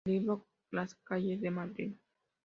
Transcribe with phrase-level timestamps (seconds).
[0.03, 1.93] El libro "Las calles De Madrid.